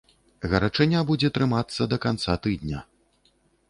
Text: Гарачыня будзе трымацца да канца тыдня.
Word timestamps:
Гарачыня 0.53 1.03
будзе 1.11 1.31
трымацца 1.37 1.81
да 1.95 2.03
канца 2.09 2.41
тыдня. 2.45 2.79